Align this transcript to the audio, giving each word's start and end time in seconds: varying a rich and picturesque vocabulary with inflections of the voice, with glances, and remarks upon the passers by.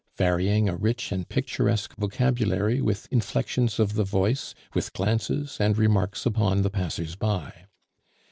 varying 0.17 0.67
a 0.67 0.75
rich 0.75 1.11
and 1.11 1.29
picturesque 1.29 1.93
vocabulary 1.95 2.81
with 2.81 3.07
inflections 3.11 3.77
of 3.79 3.93
the 3.93 4.03
voice, 4.03 4.55
with 4.73 4.91
glances, 4.93 5.57
and 5.59 5.77
remarks 5.77 6.25
upon 6.25 6.63
the 6.63 6.71
passers 6.71 7.15
by. 7.15 7.67